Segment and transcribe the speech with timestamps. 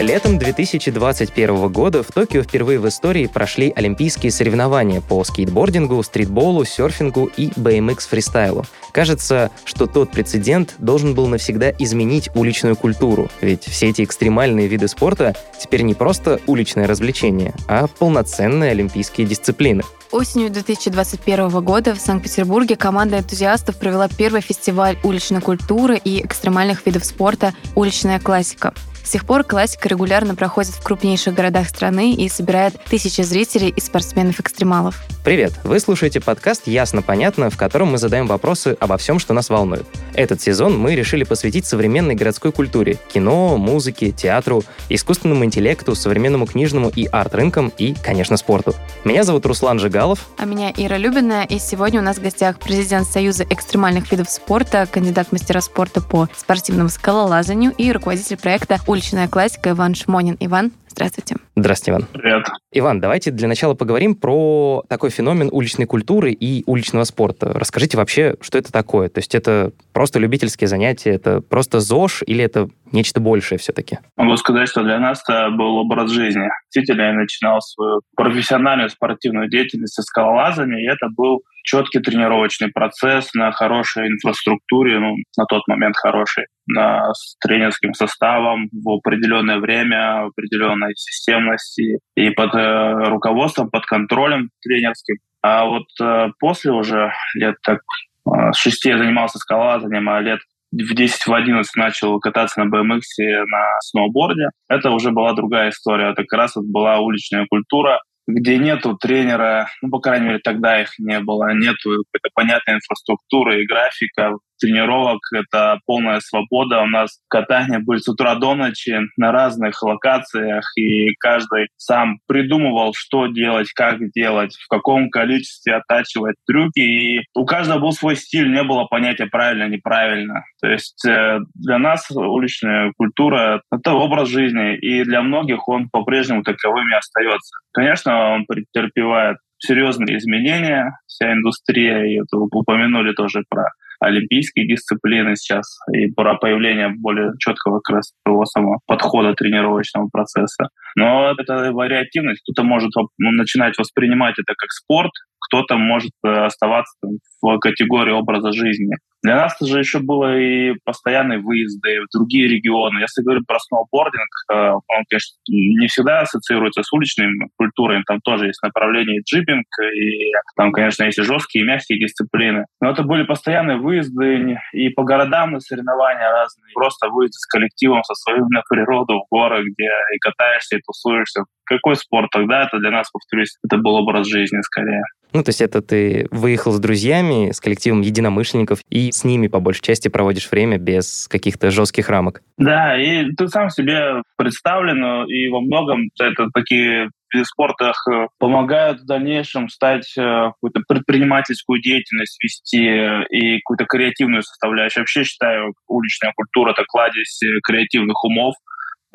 [0.00, 7.30] Летом 2021 года в Токио впервые в истории прошли олимпийские соревнования по скейтбордингу, стритболу, серфингу
[7.36, 8.64] и BMX фристайлу.
[8.92, 14.88] Кажется, что тот прецедент должен был навсегда изменить уличную культуру, ведь все эти экстремальные виды
[14.88, 19.82] спорта теперь не просто уличное развлечение, а полноценные олимпийские дисциплины.
[20.12, 27.04] Осенью 2021 года в Санкт-Петербурге команда энтузиастов провела первый фестиваль уличной культуры и экстремальных видов
[27.04, 28.72] спорта «Уличная классика».
[29.10, 33.80] С тех пор классика регулярно проходит в крупнейших городах страны и собирает тысячи зрителей и
[33.80, 35.02] спортсменов-экстремалов.
[35.24, 35.52] Привет!
[35.64, 39.84] Вы слушаете подкаст «Ясно-понятно», в котором мы задаем вопросы обо всем, что нас волнует.
[40.14, 46.88] Этот сезон мы решили посвятить современной городской культуре— кино, музыке, театру, искусственному интеллекту, современному книжному
[46.94, 48.76] и арт-рынкам и, конечно, спорту.
[49.02, 50.28] Меня зовут Руслан Жигалов.
[50.38, 54.86] А меня Ира Любина, и сегодня у нас в гостях президент Союза экстремальных видов спорта,
[54.90, 60.36] кандидат мастера спорта по спортивному скалолазанию и руководитель проекта «Уличная классика» Иван Шмонин.
[60.40, 61.36] Иван, здравствуйте.
[61.56, 62.08] Здравствуйте, Иван.
[62.12, 62.46] Привет.
[62.72, 67.52] Иван, давайте для начала поговорим про такой феномен уличной культуры и уличного спорта.
[67.54, 69.08] Расскажите вообще, что это такое?
[69.08, 73.98] То есть это просто любительские занятия, это просто ЗОЖ или это нечто большее все-таки?
[74.16, 76.48] Могу сказать, что для нас это был образ жизни.
[76.72, 83.32] Действительно, я начинал свою профессиональную спортивную деятельность со скалолазания, и это был четкий тренировочный процесс
[83.34, 90.26] на хорошей инфраструктуре, ну, на тот момент хорошей, на, с тренерским составом в определенное время,
[90.26, 90.32] в
[90.80, 95.16] определенной системности и под э, руководством, под контролем тренерским.
[95.42, 97.80] А вот э, после уже лет так
[98.26, 100.40] э, шести я занимался скалолазанием, а лет
[100.72, 104.50] в 10 в 11 начал кататься на BMX на сноуборде.
[104.68, 106.10] Это уже была другая история.
[106.10, 110.80] Это как раз вот была уличная культура, где нету тренера, ну, по крайней мере, тогда
[110.80, 116.82] их не было, нету какой-то понятной инфраструктуры и графика тренировок, это полная свобода.
[116.82, 122.92] У нас катание будет с утра до ночи на разных локациях, и каждый сам придумывал,
[122.94, 126.80] что делать, как делать, в каком количестве оттачивать трюки.
[126.80, 130.44] И у каждого был свой стиль, не было понятия правильно, неправильно.
[130.60, 136.42] То есть э, для нас уличная культура— это образ жизни, и для многих он по-прежнему
[136.42, 137.58] таковыми остается.
[137.72, 143.70] Конечно, он претерпевает серьезные изменения, вся индустрия, и это упомянули тоже про
[144.00, 150.70] олимпийские дисциплины сейчас и про появление более четкого как раз того самого подхода тренировочного процесса.
[150.96, 152.42] Но это вариативность.
[152.42, 155.12] Кто-то может ну, начинать воспринимать это как спорт,
[155.50, 156.94] кто-то может э, оставаться
[157.42, 158.96] в категории образа жизни.
[159.22, 163.00] Для нас же еще было и постоянные выезды в другие регионы.
[163.00, 168.02] Если говорить про сноубординг, э, он, конечно, не всегда ассоциируется с уличной культурой.
[168.06, 172.64] Там тоже есть направление джипинг, и там, конечно, есть и жесткие, и мягкие дисциплины.
[172.80, 176.72] Но это были постоянные выезды и по городам на соревнования разные.
[176.74, 181.44] Просто выезды с коллективом, со своим на природу, в горы, где и катаешься, и тусуешься.
[181.64, 182.64] Какой спорт тогда?
[182.64, 185.02] Это для нас, повторюсь, это был образ жизни скорее.
[185.32, 189.60] Ну, то есть это ты выехал с друзьями, с коллективом единомышленников, и с ними по
[189.60, 192.42] большей части проводишь время без каких-то жестких рамок.
[192.58, 199.00] Да, и ты сам себе представлен, и во многом это такие виды спорта э, помогают
[199.00, 202.84] в дальнейшем стать э, какую-то предпринимательскую деятельность вести
[203.30, 205.02] и какую-то креативную составляющую.
[205.02, 208.54] Вообще считаю, уличная культура— это кладезь э, креативных умов,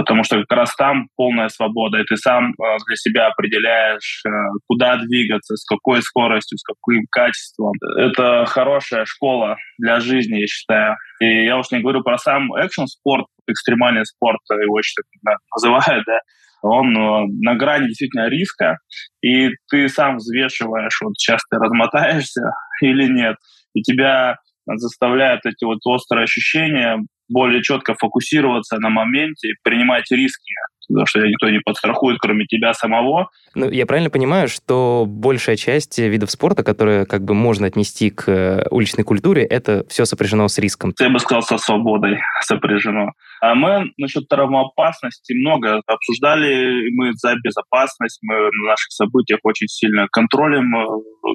[0.05, 4.29] потому что как раз там полная свобода, и ты сам э, для себя определяешь, э,
[4.67, 7.71] куда двигаться, с какой скоростью, с каким качеством.
[7.97, 10.95] Это хорошая школа для жизни, я считаю.
[11.19, 16.19] И я уж не говорю про сам экшн-спорт, экстремальный спорт, его еще так называют, да,
[16.61, 18.77] он э, на грани действительно риска,
[19.21, 22.43] и ты сам взвешиваешь, вот сейчас ты размотаешься
[22.81, 23.37] или нет,
[23.73, 24.37] и тебя
[24.67, 26.99] заставляют эти вот острые ощущения
[27.29, 30.53] более четко фокусироваться на моменте, принимать риски,
[30.87, 33.29] потому что никто не подстрахует, кроме тебя самого.
[33.55, 38.27] Ну, я правильно понимаю, что большая часть видов спорта, которые как бы можно отнести к
[38.27, 40.93] э, уличной культуре, это все сопряжено с риском?
[40.99, 43.11] Я бы сказал, со свободой сопряжено.
[43.41, 50.07] А мы насчет травмоопасности много обсуждали, мы за безопасность, мы на наших событиях очень сильно
[50.11, 50.85] контролем э,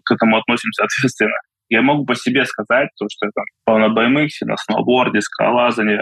[0.05, 1.37] к этому относимся ответственно.
[1.71, 3.31] Я могу по себе сказать, то, что я
[3.65, 5.99] там на BMX, на сноуборде, скалолазании,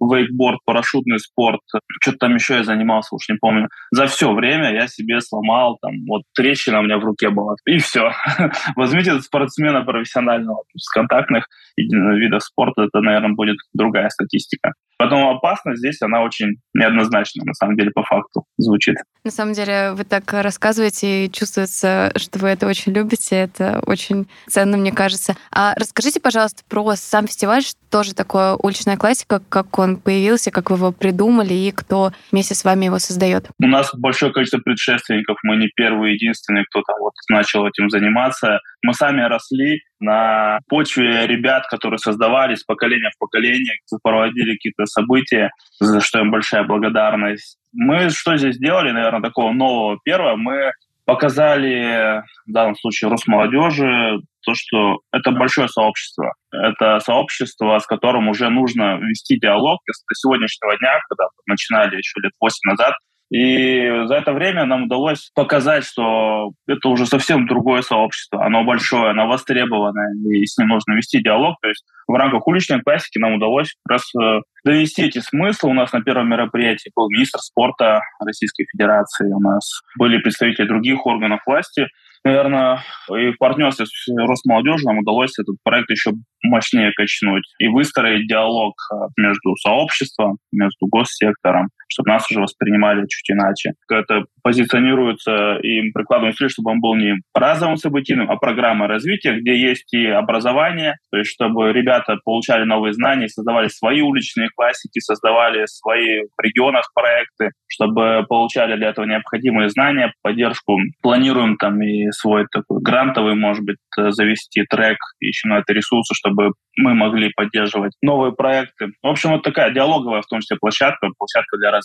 [0.00, 1.60] вейкборд, парашютный спорт,
[2.00, 3.68] что-то там еще я занимался, уж не помню.
[3.92, 7.78] За все время я себе сломал, там, вот трещина у меня в руке была, и
[7.78, 8.12] все.
[8.76, 11.46] Возьмите спортсмена профессионального, с контактных
[11.76, 14.72] видов спорта, это, наверное, будет другая статистика.
[15.02, 18.94] Поэтому опасность здесь, она очень неоднозначно, на самом деле, по факту звучит.
[19.24, 23.34] На самом деле, вы так рассказываете, и чувствуется, что вы это очень любите.
[23.34, 25.34] Это очень ценно, мне кажется.
[25.50, 30.70] А расскажите, пожалуйста, про сам фестиваль, что же такое уличная классика, как он появился, как
[30.70, 33.48] вы его придумали и кто вместе с вами его создает?
[33.60, 35.38] У нас большое количество предшественников.
[35.42, 38.60] Мы не первый, единственный, кто там вот начал этим заниматься.
[38.82, 46.00] Мы сами росли на почве ребят, которые создавались поколения в поколение, проводили какие-то события, за
[46.00, 47.58] что им большая благодарность.
[47.72, 49.98] Мы что здесь сделали, наверное, такого нового?
[50.04, 50.72] Первое, мы
[51.04, 56.32] показали в данном случае Росмолодежи то, что это большое сообщество.
[56.52, 59.80] Это сообщество, с которым уже нужно вести диалог.
[59.86, 62.94] До сегодняшнего дня, когда начинали еще лет 8 назад,
[63.32, 68.44] и за это время нам удалось показать, что это уже совсем другое сообщество.
[68.44, 71.56] Оно большое, оно востребованное, и с ним нужно вести диалог.
[71.62, 75.70] То есть в рамках уличной классики нам удалось как раз э, довести эти смыслы.
[75.70, 81.06] У нас на первом мероприятии был министр спорта Российской Федерации, у нас были представители других
[81.06, 81.86] органов власти
[82.24, 86.12] наверное, и в партнерстве с Росмолодежью нам удалось этот проект еще
[86.42, 93.30] мощнее качнуть и выстроить диалог э, между сообществом, между госсектором, чтобы нас уже воспринимали чуть
[93.30, 93.72] иначе.
[93.90, 99.56] Это позиционируется и прикладываем усилия, чтобы он был не разовым событийным, а программой развития, где
[99.56, 105.66] есть и образование, то есть чтобы ребята получали новые знания, создавали свои уличные классики, создавали
[105.66, 110.78] свои в регионах проекты, чтобы получали для этого необходимые знания, поддержку.
[111.02, 116.14] Планируем там и свой такой грантовый, может быть, э, завести трек еще на это ресурсы,
[116.14, 118.92] чтобы мы могли поддерживать новые проекты.
[119.02, 121.81] В общем, вот такая диалоговая, в том числе, площадка, площадка для развития.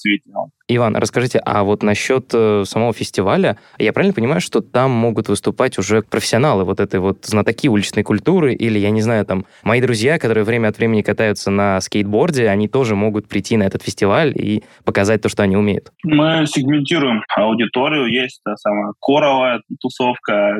[0.67, 5.77] Иван, расскажите, а вот насчет э, самого фестиваля, я правильно понимаю, что там могут выступать
[5.77, 10.19] уже профессионалы вот этой вот знатоки уличной культуры, или, я не знаю, там, мои друзья,
[10.19, 14.63] которые время от времени катаются на скейтборде, они тоже могут прийти на этот фестиваль и
[14.83, 15.91] показать то, что они умеют?
[16.03, 20.57] Мы сегментируем аудиторию, есть та самая коровая тусовка,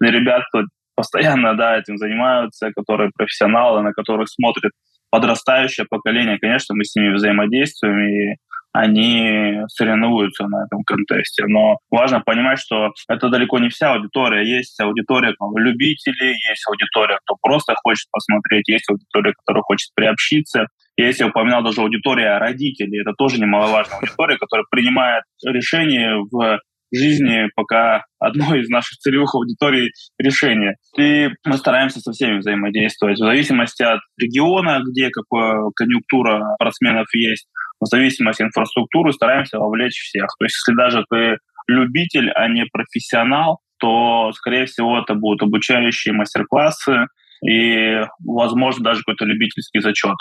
[0.00, 0.62] ребят, кто
[0.96, 4.72] постоянно да, этим занимаются, которые профессионалы, на которых смотрит
[5.10, 6.38] подрастающее поколение.
[6.38, 8.36] Конечно, мы с ними взаимодействуем, и
[8.72, 11.44] они соревнуются на этом контесте.
[11.46, 14.44] Но важно понимать, что это далеко не вся аудитория.
[14.44, 20.66] Есть аудитория там, любителей, есть аудитория, кто просто хочет посмотреть, есть аудитория, которая хочет приобщиться.
[20.98, 26.58] Если я упоминал даже аудитория родителей, это тоже немаловажная аудитория, которая принимает решения в
[26.92, 30.76] жизни пока одной из наших целевых аудиторий решения.
[30.96, 37.48] И мы стараемся со всеми взаимодействовать в зависимости от региона, где какая конъюнктура спортсменов есть,
[37.80, 40.26] в зависимости от инфраструктуры стараемся вовлечь всех.
[40.38, 46.14] То есть если даже ты любитель, а не профессионал, то, скорее всего, это будут обучающие
[46.14, 47.06] мастер-классы
[47.46, 50.16] и, возможно, даже какой-то любительский зачет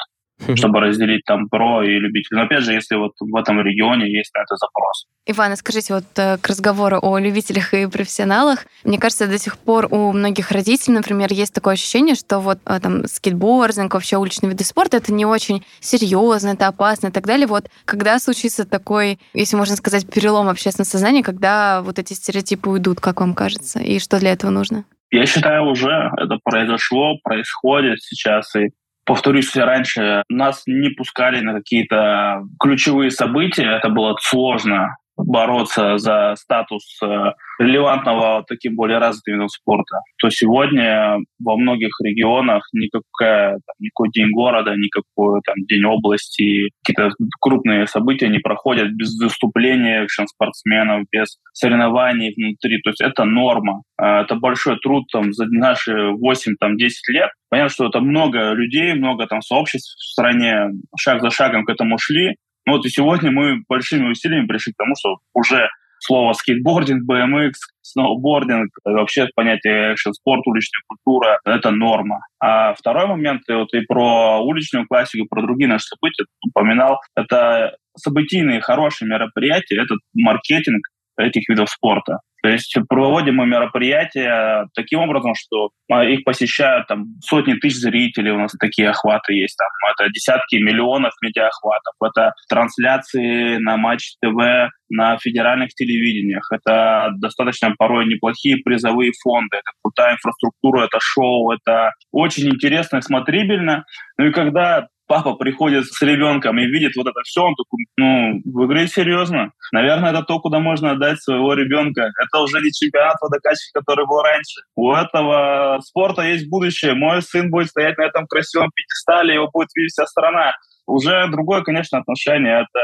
[0.56, 2.38] чтобы разделить там про и любителей.
[2.38, 5.06] Но опять же, если вот в этом регионе есть на это запрос.
[5.28, 9.88] Иван, скажите, вот э, к разговору о любителях и профессионалах, мне кажется, до сих пор
[9.90, 14.64] у многих родителей, например, есть такое ощущение, что вот э, там скейтбординг, вообще уличные виды
[14.64, 17.48] спорта, это не очень серьезно, это опасно и так далее.
[17.48, 23.00] Вот когда случится такой, если можно сказать, перелом общественного сознания, когда вот эти стереотипы уйдут,
[23.00, 24.86] как вам кажется, и что для этого нужно?
[25.12, 28.72] Я считаю, уже это произошло, происходит сейчас, и
[29.06, 37.00] Повторюсь, раньше нас не пускали на какие-то ключевые события, это было сложно бороться за статус
[37.04, 44.10] э, релевантного таким более развитым видом спорта, то сегодня во многих регионах никакая, там, никакой
[44.12, 51.38] день города, никакой там, день области, какие-то крупные события не проходят без выступления экшн-спортсменов, без
[51.54, 52.82] соревнований внутри.
[52.82, 53.84] То есть это норма.
[54.02, 57.30] Э, это большой труд там, за наши 8-10 лет.
[57.50, 61.98] Понятно, что это много людей, много там сообществ в стране шаг за шагом к этому
[61.98, 62.36] шли.
[62.66, 65.70] Ну вот и сегодня мы большими усилиями пришли к тому, что уже
[66.00, 72.20] слово скейтбординг, BMX, сноубординг, вообще понятие экшн-спорт, уличная культура— это норма.
[72.40, 77.78] А второй момент, и вот и про уличную классику, про другие наши события упоминал, это
[77.98, 80.86] событийные хорошие мероприятия, это маркетинг
[81.18, 82.20] этих видов спорта.
[82.46, 88.30] То есть проводим мы мероприятия таким образом, что а, их посещают там сотни тысяч зрителей,
[88.30, 94.70] у нас такие охваты есть, там это десятки миллионов медиаохватов, это трансляции на Матч ТВ,
[94.90, 101.94] на федеральных телевидениях, это достаточно порой неплохие призовые фонды, это крутая инфраструктура, это шоу, это
[102.12, 103.86] очень интересно и смотрибельно.
[104.20, 108.42] Ну и когда папа приходит с ребенком и видит вот это все, он такой, ну,
[108.46, 109.52] вы говорите серьезно?
[109.72, 112.10] Наверное, это то, куда можно отдать своего ребенка.
[112.22, 114.62] Это уже не чемпионат водокачки, который был раньше.
[114.76, 116.94] У этого спорта есть будущее.
[116.94, 120.54] Мой сын будет стоять на этом красивом пьедестале, его будет видеть вся страна.
[120.88, 122.62] Уже другое, конечно, отношение.
[122.62, 122.80] Это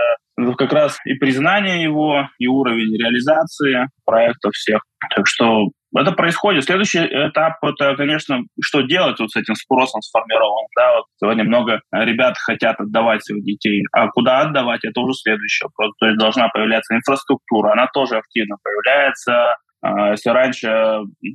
[0.58, 4.82] как раз и признание его, и уровень реализации проектов всех.
[5.16, 6.64] Так что это происходит.
[6.64, 10.68] Следующий этап— это, конечно, что делать вот с этим спросом сформированным.
[10.76, 13.84] Да, вот сегодня много ребят хотят отдавать своих детей.
[13.92, 15.94] А куда отдавать— это уже следующий вопрос.
[16.00, 17.74] То есть должна появляться инфраструктура.
[17.74, 19.56] Она тоже активно появляется.
[19.82, 20.68] А если раньше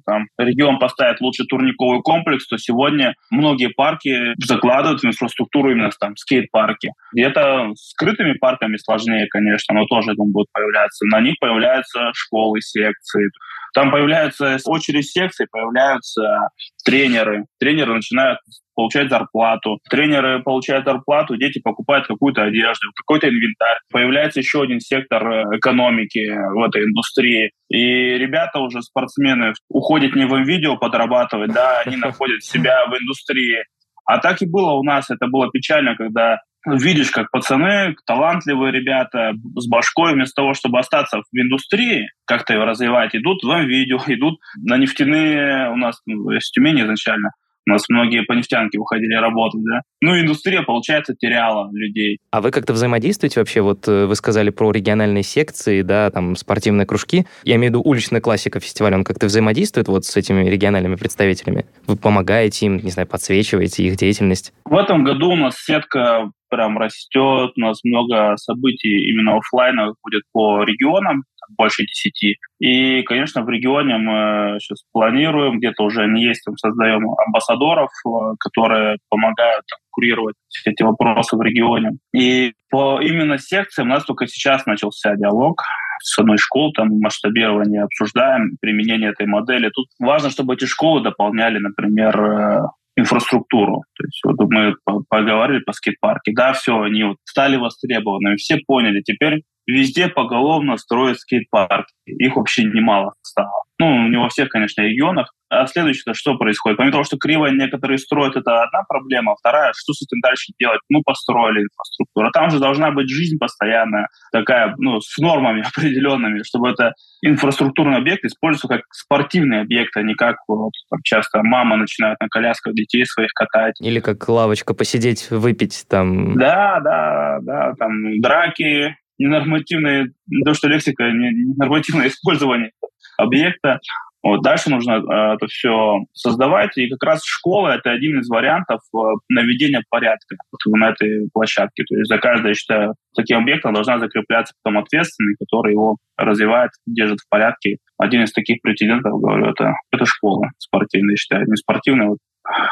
[0.05, 6.17] там, регион поставит лучше турниковый комплекс, то сегодня многие парки закладывают в инфраструктуру именно там
[6.17, 6.93] скейт-парки.
[7.13, 11.07] Где-то скрытыми парками сложнее, конечно, но тоже там будут появляться.
[11.07, 13.31] На них появляются школы, секции.
[13.75, 16.49] Там появляются очередь секций, появляются
[16.85, 17.45] тренеры.
[17.59, 18.39] Тренеры начинают
[18.77, 19.81] получать зарплату.
[19.91, 23.79] Тренеры получают зарплату, дети покупают какую-то одежду, какой-то инвентарь.
[23.91, 27.51] Появляется еще один сектор э, экономики в этой индустрии.
[27.69, 33.65] И ребята уже, спортсмены, уходят не в видео подрабатывать, да, они находят себя в индустрии.
[34.05, 35.11] А так и было у нас.
[35.11, 41.19] Это было печально, когда видишь, как пацаны, талантливые ребята с башкой, вместо того, чтобы остаться
[41.19, 46.39] в индустрии, как-то ее развивать, идут в видео, идут на нефтяные, у нас ну, в
[46.53, 47.31] Тюмени изначально,
[47.67, 49.81] у нас многие по нефтянке уходили работать, да.
[50.01, 52.19] Ну, индустрия, получается, теряла людей.
[52.31, 53.61] А вы как-то взаимодействуете вообще?
[53.61, 57.27] Вот э, вы сказали про региональные секции, да, там спортивные кружки.
[57.43, 58.97] Я имею в виду уличная классика фестиваля.
[58.97, 61.67] Он как-то взаимодействует вот с этими региональными представителями?
[61.87, 64.53] Вы помогаете им, не знаю, подсвечиваете их деятельность?
[64.65, 70.23] В этом году у нас сетка прям растет, у нас много событий именно офлайна будет
[70.33, 71.25] по регионам,
[71.57, 72.39] больше десяти.
[72.59, 78.11] И, конечно, в регионе мы сейчас планируем, где-то уже они есть, там, создаем амбассадоров, э,
[78.41, 80.35] которые помогают там, курировать
[80.65, 81.93] эти вопросы в регионе.
[82.15, 85.63] И по именно секциям у нас только сейчас начался диалог
[86.03, 89.71] с одной школой, там масштабирование обсуждаем, применение этой модели.
[89.71, 92.63] Тут важно, чтобы эти школы дополняли, например, э,
[92.97, 93.85] инфраструктуру.
[93.97, 94.75] То есть вот мы
[95.09, 101.19] поговорили по скейт-парке, да, все, они вот стали востребованными, все поняли, теперь везде поголовно строят
[101.19, 101.93] скейт-парки.
[102.07, 103.65] Их вообще немало стало.
[103.79, 105.33] Ну, не во всех, конечно, регионах.
[105.49, 106.79] А следующее, что происходит?
[106.79, 109.33] Помимо того, что криво некоторые строят, это одна проблема.
[109.33, 110.81] А вторая, что с этим дальше делать?
[110.89, 112.29] Ну, построили инфраструктуру.
[112.29, 117.99] А там же должна быть жизнь постоянная, такая, ну, с нормами определенными, чтобы это инфраструктурный
[117.99, 122.75] объект использовался как спортивный объект, а не как вот, там, часто мама начинает на колясках
[122.75, 123.75] детей своих катать.
[123.81, 126.35] Или как лавочка посидеть, выпить там.
[126.37, 132.73] Да, да, да, там драки, ненормативное, не то что лексика, ненормативное использование
[133.19, 133.81] объекта.
[134.23, 138.81] Вот, дальше нужно э, это все создавать, и как раз школа— это один из вариантов
[138.93, 140.35] э, наведения порядка
[140.67, 141.85] на этой площадке.
[141.85, 146.73] То есть за каждое, я считаю, таким объектом должна закрепляться потом ответственный, который его развивает,
[146.87, 147.77] держит в порядке.
[147.99, 152.09] Один из таких претендентов, говорю, это, это школа спортивная, я считаю, не спортивная.
[152.09, 152.19] Вот.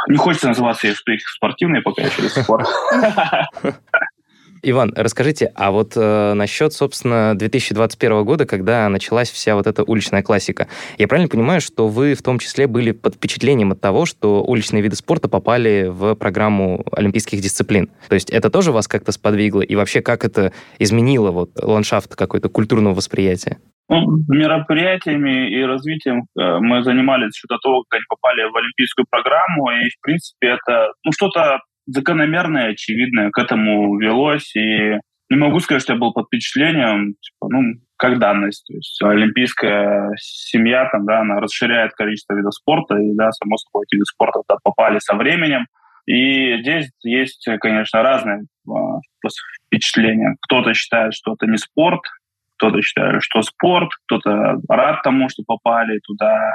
[0.08, 0.96] Не хочется называться их
[1.28, 2.64] спортивные пока еще до сих пор.
[4.64, 10.22] Иван, расскажите, а вот э, насчет, собственно, 2021 года, когда началась вся вот эта уличная
[10.22, 14.42] классика, я правильно понимаю, что вы в том числе были под впечатлением от того, что
[14.42, 17.90] уличные виды спорта попали в программу олимпийских дисциплин?
[18.08, 19.60] То есть это тоже вас как-то сподвигло?
[19.60, 23.58] И вообще, как это изменило вот ландшафт какой-то культурного восприятия?
[23.90, 29.04] Ну, мероприятиями и развитием э, мы занимались еще до того, как они попали в олимпийскую
[29.10, 34.54] программу, и, в принципе, это ну, что-то закономерное, очевидное к этому велось.
[34.56, 34.98] И
[35.30, 38.66] не могу сказать, что я был под впечатлением, типа, ну, как данность.
[38.66, 43.84] То есть олимпийская семья, там, да, она расширяет количество видов спорта, и, да, само собой,
[43.86, 45.66] эти виды спорта туда попали со временем.
[46.06, 48.98] И здесь есть, конечно, разные а,
[49.66, 50.36] впечатления.
[50.42, 52.02] Кто-то считает, что это не спорт,
[52.56, 56.52] кто-то считает, что спорт, кто-то рад тому, что попали туда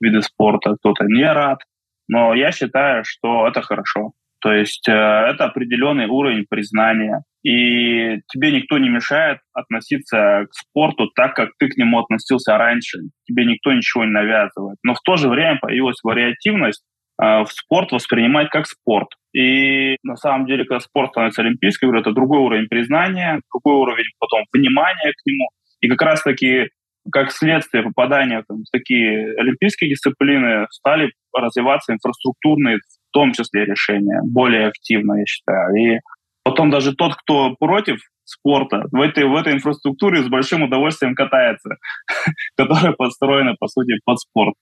[0.00, 1.60] виды спорта, кто-то не рад.
[2.08, 4.12] Но я считаю, что это хорошо.
[4.40, 7.22] То есть э, это определенный уровень признания.
[7.42, 12.98] И тебе никто не мешает относиться к спорту так, как ты к нему относился раньше.
[13.26, 14.78] Тебе никто ничего не навязывает.
[14.82, 16.82] Но в то же время появилась вариативность
[17.22, 19.08] э, в спорт воспринимать как спорт.
[19.34, 24.44] И на самом деле, когда спорт становится олимпийским, это другой уровень признания, другой уровень потом
[24.52, 25.48] внимания к нему.
[25.80, 26.68] И как раз-таки
[27.10, 32.78] как следствие попадания в такие олимпийские дисциплины стали развиваться инфраструктурные
[33.10, 35.74] в том числе решения, более активно, я считаю.
[35.74, 36.00] И
[36.44, 41.76] потом даже тот, кто против спорта, в этой, в этой инфраструктуре с большим удовольствием катается,
[42.56, 44.54] которая построена, по сути, под спорт.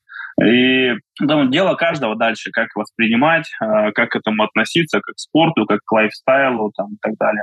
[0.43, 5.67] И ну, дело каждого дальше, как воспринимать, а, как к этому относиться, как к спорту,
[5.67, 7.43] как к лайфстайлу там, и так далее.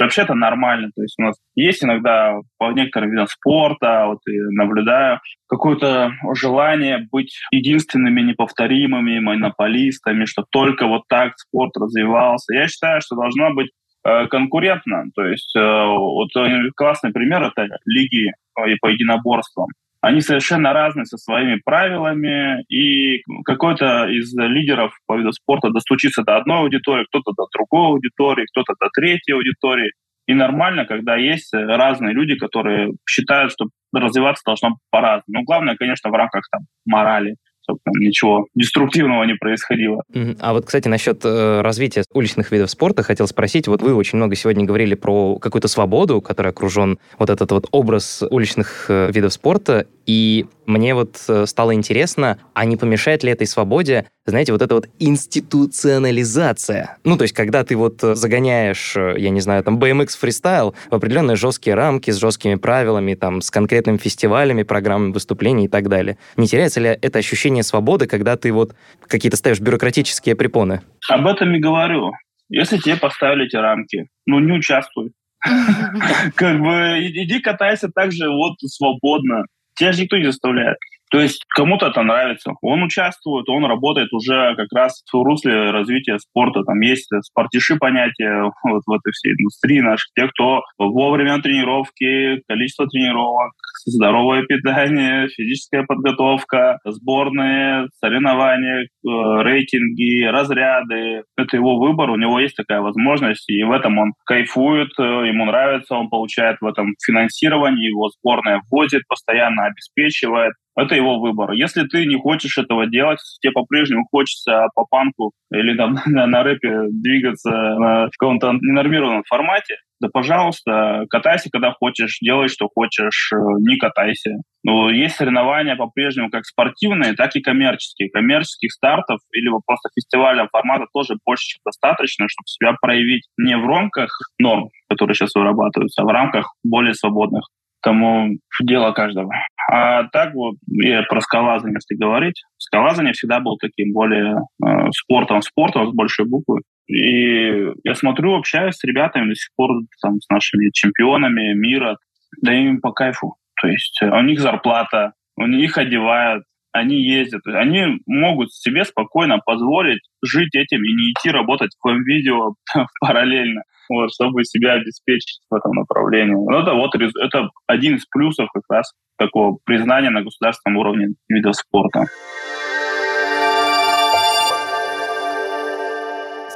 [0.00, 0.90] Вообще это нормально.
[0.94, 7.06] То есть у нас есть иногда по некоторым видам спорта, вот и наблюдаю, какое-то желание
[7.10, 12.54] быть единственными неповторимыми монополистами, что только вот так спорт развивался.
[12.54, 13.70] Я считаю, что должна быть
[14.04, 15.04] э, конкурентно.
[15.14, 16.30] То есть э, вот
[16.76, 19.68] классный пример— это лиги по единоборствам.
[20.06, 26.36] Они совершенно разные со своими правилами, и какой-то из лидеров по виду спорта достучится до
[26.36, 29.90] одной аудитории, кто-то до другой аудитории, кто-то до третьей аудитории.
[30.28, 35.40] И нормально, когда есть разные люди, которые считают, что развиваться должно по-разному.
[35.40, 37.34] Но главное, конечно, в рамках там, морали
[37.66, 40.02] чтобы там ничего деструктивного не происходило.
[40.40, 43.66] А вот, кстати, насчет э, развития уличных видов спорта хотел спросить.
[43.66, 48.22] Вот вы очень много сегодня говорили про какую-то свободу, которая окружен вот этот вот образ
[48.30, 49.86] уличных э, видов спорта.
[50.06, 54.74] И мне вот э, стало интересно, а не помешает ли этой свободе, знаете, вот эта
[54.74, 56.98] вот институционализация?
[57.04, 61.36] Ну, то есть, когда ты вот загоняешь, я не знаю, там, BMX фристайл в определенные
[61.36, 66.18] жесткие рамки с жесткими правилами, там, с конкретными фестивалями, программами выступлений и так далее.
[66.36, 68.74] Не теряется ли это ощущение свободы, когда ты вот
[69.06, 70.82] какие-то ставишь бюрократические препоны?
[71.08, 72.12] Об этом и говорю.
[72.48, 75.12] Если тебе поставили эти рамки, ну, не участвуй.
[76.36, 79.44] Как бы иди катайся так же вот свободно.
[79.78, 80.78] Тебя же никто не заставляет.
[81.10, 86.18] То есть кому-то это нравится, он участвует, он работает уже как раз в русле развития
[86.18, 86.62] спорта.
[86.64, 90.08] Там есть спортиши понятия вот в этой всей индустрии наших.
[90.16, 93.52] Те, кто вовремя тренировки, количество тренировок,
[93.86, 101.22] здоровое питание, физическая подготовка, сборные, соревнования, э, рейтинги, разряды.
[101.36, 105.44] Это его выбор, у него есть такая возможность, и в этом он кайфует, э, ему
[105.46, 110.54] нравится, он получает в этом финансирование, его сборная ввозит, постоянно обеспечивает.
[110.76, 111.52] Это его выбор.
[111.52, 116.42] Если ты не хочешь этого делать, тебе по-прежнему хочется по панку или там на, на
[116.42, 123.36] рэпе двигаться на каком-то ненормированном формате, да, пожалуйста, катайся, когда хочешь, делай, что хочешь, э,
[123.60, 124.36] не катайся.
[124.62, 128.10] Но есть соревнования по-прежнему как спортивные, так и коммерческие.
[128.10, 133.66] Коммерческих стартов или просто фестивального формата тоже больше, чем достаточно, чтобы себя проявить не в
[133.66, 137.46] рамках норм, которые сейчас вырабатываются, а в рамках более свободных.
[137.86, 139.32] Тому дело каждого.
[139.70, 145.40] А так вот, я про скалазание, если говорить, скалазание всегда был таким более э, спортом,
[145.40, 146.62] спортом с большой буквы.
[146.88, 149.70] И я смотрю, общаюсь с ребятами до сих пор,
[150.02, 151.96] там, с нашими чемпионами мира,
[152.42, 153.36] да им по кайфу.
[153.60, 157.46] То есть э, у них зарплата, у них одевают, они ездят.
[157.46, 162.54] Они могут себе спокойно позволить жить этим и не идти работать в видео
[163.00, 166.34] параллельно, вот, чтобы себя обеспечить в этом направлении.
[166.34, 171.56] Ну, это вот это один из плюсов как раз такого признания на государственном уровне видов
[171.56, 172.06] спорта.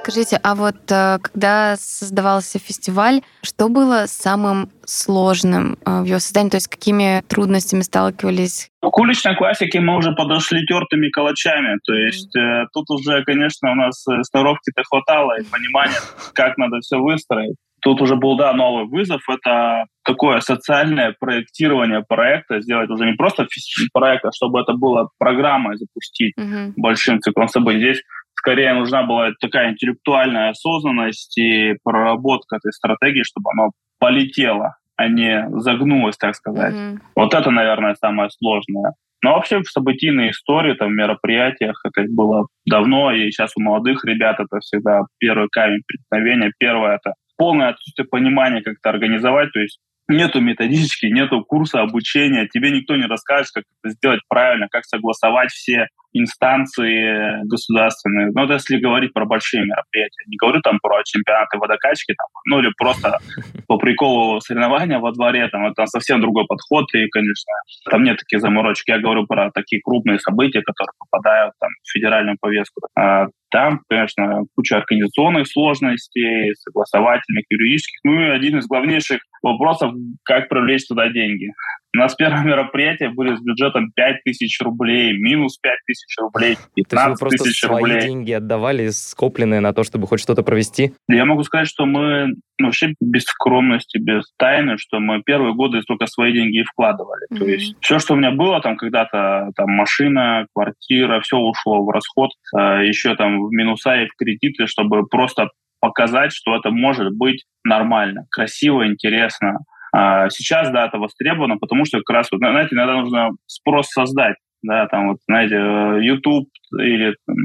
[0.02, 6.48] Скажите, а вот э, когда создавался фестиваль, что было самым сложным э, в его создании?
[6.48, 8.70] То есть какими трудностями сталкивались?
[8.80, 11.78] К уличной классике мы уже подошли тертыми калачами.
[11.84, 12.68] То есть mm.
[12.72, 16.00] тут уже, конечно, у нас сноровки-то хватало и понимания,
[16.32, 17.56] как надо все выстроить.
[17.82, 19.22] Тут уже был, да, новый вызов.
[19.28, 23.46] Это такое социальное проектирование проекта, сделать уже не просто
[23.92, 26.72] проект, а чтобы это было программой запустить mm-hmm.
[26.76, 27.80] большим циклом событий.
[27.80, 28.02] Здесь
[28.40, 35.46] скорее нужна была такая интеллектуальная осознанность и проработка этой стратегии, чтобы она полетела, а не
[35.60, 36.74] загнулась, так сказать.
[36.74, 36.98] Mm-hmm.
[37.16, 38.94] Вот это, наверное, самое сложное.
[39.22, 44.06] Но вообще в событийной истории, там, в мероприятиях это было давно, и сейчас у молодых
[44.06, 46.50] ребят это всегда первый камень преткновения.
[46.58, 49.52] Первое— это полное отсутствие понимания, как это организовать.
[49.52, 54.68] То есть нету методички, нету курса обучения, тебе никто не расскажет, как это сделать правильно,
[54.70, 58.30] как согласовать все инстанции государственные.
[58.34, 60.24] Ну, это если говорить про большие мероприятия.
[60.26, 63.18] Не говорю там про чемпионаты водокачки, там, ну или просто
[63.68, 67.52] по приколу соревнования во дворе, там это совсем другой подход, и, конечно,
[67.90, 68.88] там нет таких заморочек.
[68.88, 72.82] Я говорю про такие крупные события, которые попадают там, в федеральную повестку.
[72.98, 77.98] А там, конечно, куча организационных сложностей, согласовательных, юридических.
[78.04, 79.92] Ну и один из главнейших вопросов,
[80.24, 81.50] как привлечь туда деньги.
[81.94, 87.28] У нас первое мероприятие были с бюджетом 5 тысяч рублей, минус 5 тысяч рублей, 15
[87.28, 88.00] тысяч рублей.
[88.00, 90.92] свои деньги отдавали, скопленные на то, чтобы хоть что-то провести?
[91.08, 95.80] Я могу сказать, что мы ну, вообще без скромности, без тайны, что мы первые годы
[95.82, 97.26] только свои деньги и вкладывали.
[97.32, 97.38] Mm-hmm.
[97.38, 101.90] То есть все, что у меня было там когда-то, там машина, квартира, все ушло в
[101.90, 105.48] расход, а еще там в минуса и в кредиты, чтобы просто
[105.80, 109.58] показать, что это может быть нормально, красиво, интересно.
[109.92, 114.36] А сейчас, да, это востребовано, потому что как раз, знаете, иногда нужно спрос создать.
[114.62, 117.36] Да, там вот, знаете, э, YouTube или там,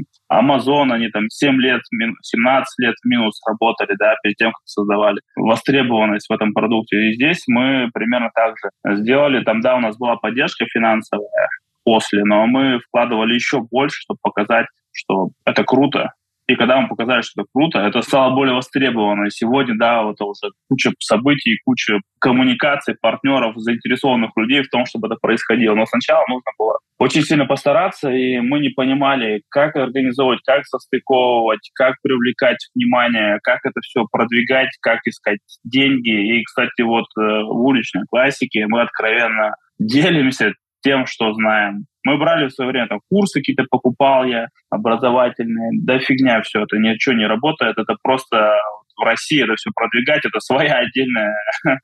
[0.50, 1.80] Amazon, они там 7 лет,
[2.22, 6.96] 17 лет минус работали, да, перед тем, как создавали востребованность в этом продукте.
[6.96, 9.42] И здесь мы примерно так же сделали.
[9.44, 11.48] Там, да, у нас была поддержка финансовая
[11.84, 16.12] после, но мы вкладывали еще больше, чтобы показать, что это круто,
[16.46, 19.26] И когда мы показали, что это круто, это стало более востребовано.
[19.26, 25.08] И сегодня, да, вот уже куча событий, куча коммуникаций, партнеров, заинтересованных людей в том, чтобы
[25.08, 25.74] это происходило.
[25.74, 31.70] Но сначала нужно было очень сильно постараться, и мы не понимали, как организовывать, как состыковывать,
[31.74, 36.38] как привлекать внимание, как это все продвигать, как искать деньги.
[36.38, 41.86] И, кстати, вот э, в уличной классике мы откровенно делимся тем, что знаем.
[42.06, 45.70] Мы брали в свое время там курсы какие-то покупал я, образовательные.
[45.82, 47.78] Да фигня все это, ничего не работает.
[47.78, 48.54] Это просто
[48.96, 51.34] в России это все продвигать, это своя отдельная,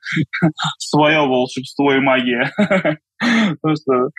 [0.79, 2.51] свое волшебство и магия.
[3.61, 4.09] Просто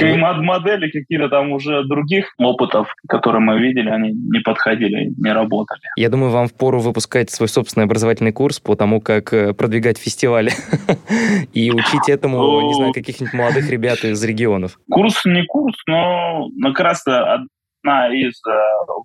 [0.00, 5.80] модели какие-то там уже других опытов, которые мы видели, они не подходили, не работали.
[5.96, 10.52] Я думаю, вам впору выпускать свой собственный образовательный курс по тому, как э, продвигать фестивали
[11.52, 14.78] и учить этому, не знаю, каких-нибудь молодых ребят из регионов.
[14.90, 17.04] Курс не курс, но как раз
[17.82, 18.52] одна из э,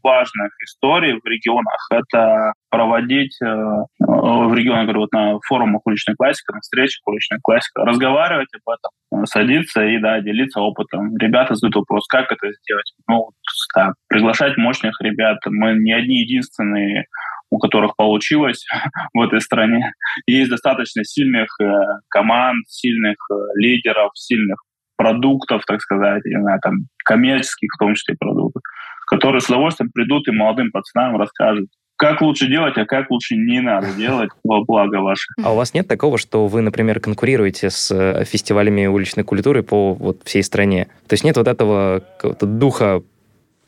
[0.03, 6.51] важных историй в регионах— это проводить э, в регионах, говорю, вот на форумах уличной классики,
[6.53, 11.15] на встречах уличной классики, разговаривать об этом, садиться и, да, делиться опытом.
[11.17, 12.93] Ребята задают вопрос, как это сделать.
[13.07, 13.29] Ну,
[13.75, 15.37] да, приглашать мощных ребят.
[15.45, 17.05] Мы не одни единственные
[17.49, 18.65] у которых получилось
[19.13, 19.93] в этой стране.
[20.25, 21.65] Есть достаточно сильных э,
[22.09, 24.57] команд, сильных э, лидеров, сильных
[25.03, 28.61] продуктов, так сказать, не знаю, там, коммерческих в том числе продуктов,
[29.07, 33.59] которые с удовольствием придут и молодым пацанам расскажут, как лучше делать, а как лучше не
[33.59, 35.27] надо делать во благо ваше.
[35.43, 39.93] А у вас нет такого, что вы, например, конкурируете с э, фестивалями уличной культуры по
[39.93, 40.87] вот всей стране?
[41.07, 42.01] То есть нет вот этого
[42.41, 43.03] духа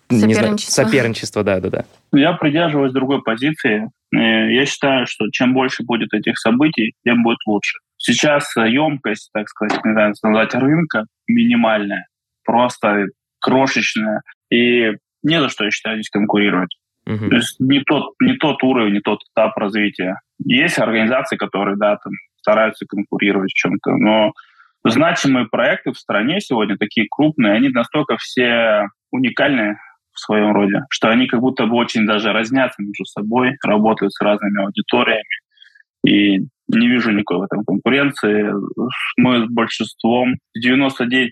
[0.10, 0.28] соперничества.
[0.28, 1.86] Не знаю, соперничества, да, да, да.
[2.14, 3.90] Я придерживаюсь другой позиции.
[4.14, 7.80] Э, я считаю, что чем больше будет этих событий, тем будет лучше.
[7.98, 12.08] Сейчас емкость, так сказать, не знаю, назвать рынка минимальная,
[12.44, 13.06] просто
[13.40, 14.22] крошечная.
[14.50, 14.92] И
[15.24, 16.76] не за что, я считаю, здесь конкурировать.
[17.08, 17.30] Uh-huh.
[17.30, 20.20] То есть не тот, не тот уровень, не тот этап развития.
[20.44, 24.34] Есть организации, которые, да, там стараются конкурировать в чем-то, но
[24.84, 29.78] значимые проекты в стране сегодня, такие крупные, они настолько все уникальные
[30.14, 34.22] в своем роде, что они как будто бы очень даже разнятся между собой, работают с
[34.22, 35.24] разными аудиториями.
[36.06, 38.52] И не вижу никакой в этом конкуренции.
[39.18, 41.30] Мы с большинством, 99%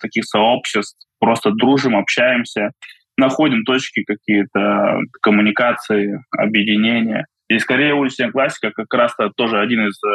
[0.00, 2.72] таких сообществ просто дружим, общаемся,
[3.16, 7.26] находим точки какие-то коммуникации, объединения.
[7.48, 10.08] И скорее уличная классика как раз -то тоже один из э,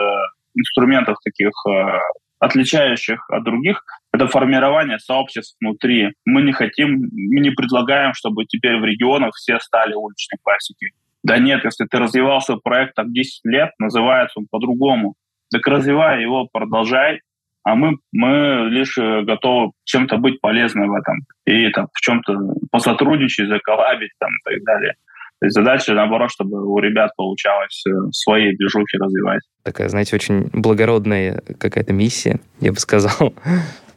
[0.55, 1.99] инструментов таких э,
[2.39, 3.83] отличающих от других,
[4.13, 6.13] это формирование сообществ внутри.
[6.25, 10.91] Мы не хотим, мы не предлагаем, чтобы теперь в регионах все стали уличной классикой.
[11.23, 15.15] Да нет, если ты развивал свой проект там 10 лет, называется он по-другому.
[15.51, 17.21] Так развивай его, продолжай,
[17.63, 22.34] а мы, мы лишь э, готовы чем-то быть полезны в этом и там, в чем-то
[22.71, 24.93] посотрудничать, заколабить там, и так далее.
[25.39, 29.41] То есть задача, наоборот, чтобы у ребят получалось э, свои движухи развивать.
[29.63, 33.34] Такая, знаете, очень благородная какая-то миссия, я бы сказал.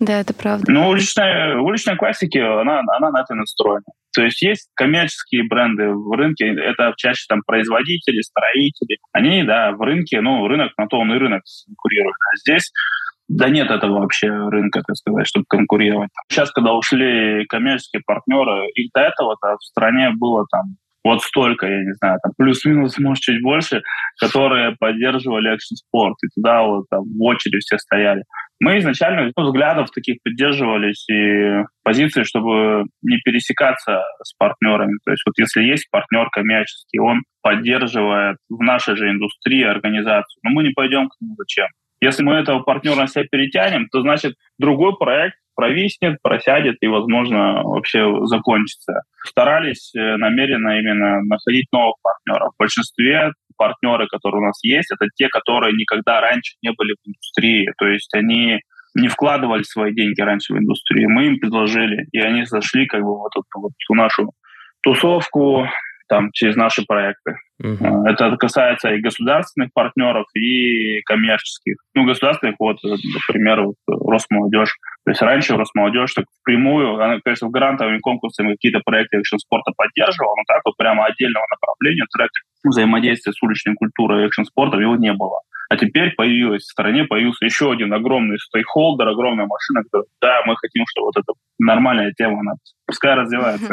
[0.01, 0.65] Да, это правда.
[0.73, 3.85] Ну, уличная, уличная классика, она, она на это настроена.
[4.13, 8.99] То есть есть коммерческие бренды в рынке, это чаще там производители, строители.
[9.13, 12.15] Они, да, в рынке, ну, рынок на то он и рынок конкурирует.
[12.15, 12.73] А здесь
[13.31, 16.11] да нет этого вообще рынка, так сказать, чтобы конкурировать.
[16.29, 21.83] Сейчас, когда ушли коммерческие партнеры, их до этого-то в стране было там вот столько, я
[21.83, 23.83] не знаю, там плюс-минус, может, чуть больше,
[24.21, 26.17] которые поддерживали экшн-спорт.
[26.23, 28.25] И туда вот там в очереди все стояли.
[28.63, 34.99] Мы изначально ну, взглядов таких придерживались и позиции, чтобы не пересекаться с партнерами.
[35.05, 40.51] То есть вот если есть партнер коммерческий, он поддерживает в нашей же индустрии организацию, но
[40.51, 41.69] мы не пойдем к нему зачем.
[42.03, 47.63] Если мы этого партнера на себя перетянем, то значит другой проект провиснет, просядет и, возможно,
[47.63, 49.03] вообще закончится.
[49.25, 52.53] Старались э, намеренно именно находить новых партнеров.
[52.55, 57.09] В большинстве партнеры, которые у нас есть, это те, которые никогда раньше не были в
[57.09, 57.71] индустрии.
[57.77, 58.61] То есть они
[58.95, 61.11] не вкладывали свои деньги раньше в индустрию.
[61.11, 64.33] Мы им предложили, и они зашли как бы в эту вот, нашу
[64.83, 65.69] тусовку
[66.11, 67.37] там через наши проекты.
[67.63, 68.05] Uh-huh.
[68.05, 71.77] Это касается и государственных партнеров, и коммерческих.
[71.95, 74.75] Ну, государственных, вот, например, вот, Росмолодежь.
[75.05, 79.73] То есть раньше Росмолодежь так впрямую, она, конечно, в грантовыми конкурсами какие-то проекты экшн спорта
[79.77, 84.81] поддерживала, но так вот прямо отдельного направления трека взаимодействия с уличной культурой и экшн спортом
[84.81, 85.41] его не было.
[85.71, 90.57] А теперь появилась в стране появился еще один огромный стейкхолдер, огромная машина, которая, да, мы
[90.57, 92.55] хотим, чтобы вот эта нормальная тема, она
[92.87, 93.73] пускай развивается.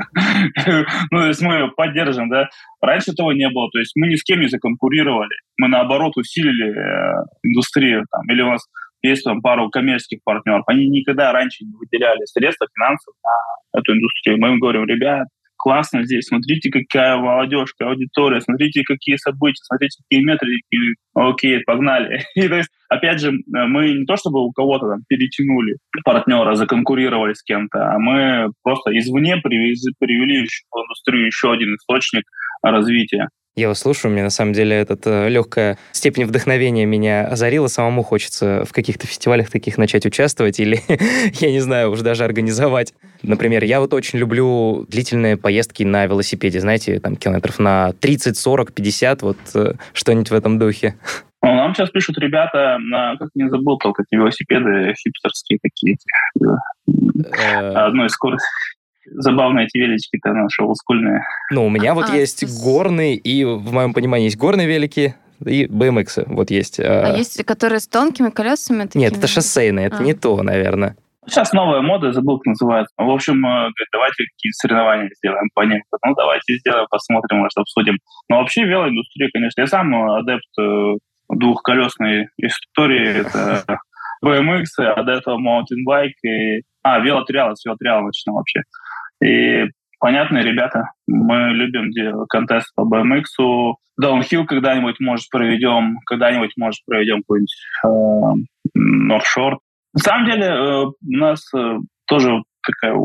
[1.10, 2.50] Ну, то есть мы ее поддержим, да.
[2.82, 5.36] Раньше этого не было, то есть мы ни с кем не законкурировали.
[5.58, 8.06] Мы, наоборот, усилили э, индустрию.
[8.12, 8.64] Там, или у нас
[9.02, 10.64] есть там пару коммерческих партнеров.
[10.68, 14.38] Они никогда раньше не выделяли средства финансов на эту индустрию.
[14.40, 15.28] Мы им говорим, ребят,
[15.68, 22.24] классно здесь, смотрите, какая молодежь, какая аудитория, смотрите, какие события, смотрите, какие метрики, окей, погнали.
[22.36, 25.76] И то есть, опять же, мы не то чтобы у кого-то там перетянули
[26.06, 32.24] партнера, законкурировали с кем-то, а мы просто извне привезли, привели в индустрию еще один источник
[32.64, 33.28] развития.
[33.58, 37.66] Я вас слушаю, мне на самом деле эта э, легкая степень вдохновения меня озарила.
[37.66, 40.80] Самому хочется в каких-то фестивалях таких начать участвовать или,
[41.40, 42.94] я не знаю, уже даже организовать.
[43.24, 48.74] Например, я вот очень люблю длительные поездки на велосипеде, знаете, там километров на 30, 40,
[48.74, 50.94] 50, вот э, что-нибудь в этом духе.
[51.42, 55.98] Ну, нам сейчас пишут ребята, на, как не забыл, только эти велосипеды хипстерские такие.
[56.40, 58.46] Э, Одной скорости
[59.12, 61.22] забавные эти велички-то наши олдскульные.
[61.52, 62.64] Ну, у меня вот а, есть с...
[62.64, 65.16] горные, и в моем понимании есть горные велики,
[65.46, 66.80] и BMX вот есть.
[66.80, 68.84] А, а есть, которые с тонкими колесами?
[68.84, 69.04] Такими?
[69.04, 70.04] Нет, это шоссейные, это а.
[70.04, 70.96] не то, наверное.
[71.28, 72.94] Сейчас новая мода, забыл, как называется.
[72.98, 75.84] В общем, э, давайте какие-то соревнования сделаем по ним.
[76.06, 77.98] Ну, давайте сделаем, посмотрим, может, обсудим.
[78.30, 80.94] Но вообще велоиндустрия, конечно, я сам адепт э,
[81.30, 83.22] двухколесной истории.
[83.22, 83.80] Это
[84.24, 86.62] BMX, а до этого маунтинбайк и...
[86.84, 88.62] А, велотриал, с велотриала начинал вообще.
[89.24, 89.66] И
[90.00, 90.92] понятные ребята.
[91.08, 91.92] Мы любим
[92.28, 93.76] контест по BMX.
[93.98, 99.58] Даунхилл когда-нибудь, может, проведем, когда-нибудь, может, проведем какой-нибудь э.
[99.94, 102.96] На самом деле э, у нас э, тоже такая,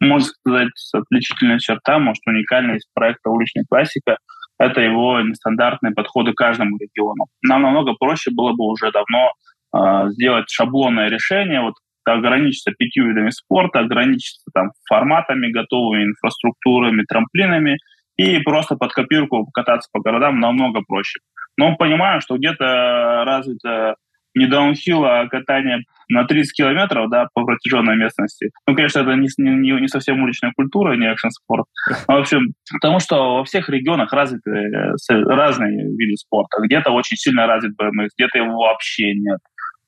[0.00, 4.18] можно сказать, отличительная черта, может, уникальность проекта «Уличная классика»—
[4.58, 7.26] это его нестандартные подходы к каждому региону.
[7.42, 9.32] Нам намного проще было бы уже давно
[9.72, 17.78] э, сделать шаблонное решение, вот ограничиться пятью видами спорта, ограничиться там форматами, готовыми инфраструктурами, трамплинами
[18.16, 21.20] и просто под копирку кататься по городам намного проще.
[21.56, 23.96] Но понимаю, что где-то развито
[24.34, 28.50] не даунхилл, а катание на 30 километров да, по протяженной местности.
[28.66, 31.66] Ну, конечно, это не, не, не совсем уличная культура, не экшн-спорт.
[32.06, 36.60] В общем, потому что во всех регионах развиты э, разные виды спорта.
[36.62, 39.38] Где-то очень сильно развит BMX, где-то его вообще нет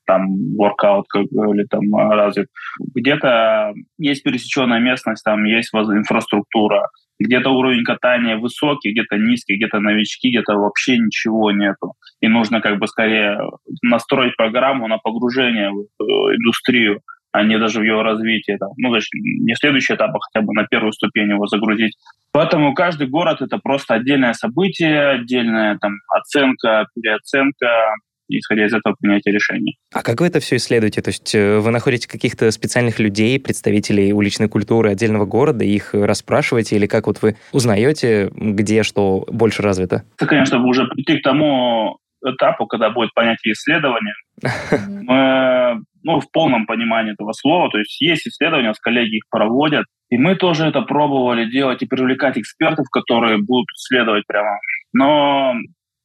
[0.05, 2.47] там воркаут или там а, развит.
[2.95, 6.89] Где-то есть пересеченная местность, там есть инфраструктура,
[7.19, 11.93] где-то уровень катания высокий, где-то низкий, где-то новички, где-то вообще ничего нету.
[12.21, 13.39] И нужно как бы скорее
[13.81, 18.57] настроить программу на погружение в э, индустрию, а не даже в ее развитие.
[18.57, 18.69] Там.
[18.77, 21.95] Ну, значит, не следующий этап, а хотя бы на первую ступень его загрузить.
[22.31, 27.93] Поэтому каждый город— это просто отдельное событие, отдельная там оценка, переоценка,
[28.29, 29.77] исходя из этого принятия решений.
[29.93, 31.01] А как вы это все исследуете?
[31.01, 36.75] То есть э, вы находите каких-то специальных людей, представителей уличной культуры отдельного города, их расспрашиваете,
[36.75, 40.03] или как вот вы узнаете, где что больше развито?
[40.17, 44.13] Это, конечно, уже прийти к тому этапу, когда будет понятие исследования.
[44.87, 47.69] Мы ну, в полном понимании этого слова.
[47.69, 49.85] То есть есть исследования, с коллеги их проводят.
[50.09, 54.59] И мы тоже это пробовали делать и привлекать экспертов, которые будут исследовать прямо.
[54.93, 55.55] Но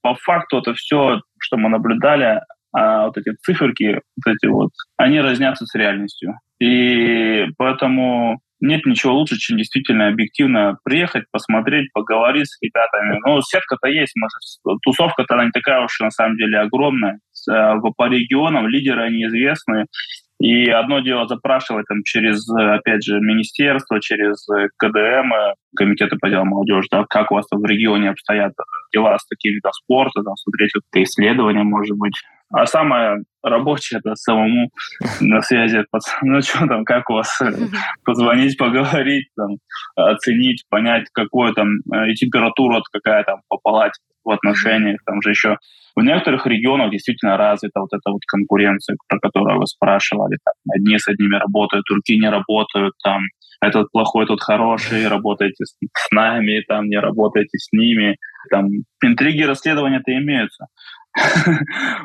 [0.03, 2.41] по факту это все, что мы наблюдали,
[2.73, 6.35] а вот эти циферки, вот эти вот, они разнятся с реальностью.
[6.61, 13.21] И поэтому нет ничего лучше, чем действительно объективно приехать, посмотреть, поговорить с ребятами.
[13.25, 14.15] Ну, сетка-то есть,
[14.83, 17.21] тусовка-то она не такая уж на самом деле огромная.
[17.51, 19.87] Э, по регионам лидеры они известны.
[20.41, 24.47] И одно дело запрашивать там через, опять же, министерство, через
[24.77, 25.33] КДМ,
[25.77, 28.53] комитеты по делам молодежи, да, как у вас там в регионе обстоят
[28.93, 32.15] дела с такими видами спорта, там, смотреть вот исследования, может быть.
[32.51, 34.71] А самое рабочее это самому
[35.21, 35.85] на связи,
[36.23, 37.41] ну что там, как у вас,
[38.05, 39.57] позвонить, поговорить, там,
[39.97, 43.93] оценить, понять, какую там э, и температура какая там попалать
[44.25, 45.57] в отношениях, там же еще
[45.99, 50.39] в некоторых регионах действительно развита вот эта вот конкуренция, про которую вы спрашивали.
[50.45, 52.95] Там, одни с одними работают, другие не работают.
[53.03, 53.23] Там,
[53.61, 58.17] этот плохой, тот хороший, работаете с, с нами, там, не работаете с ними.
[58.49, 58.69] Там,
[59.03, 60.67] интриги расследования-то имеются.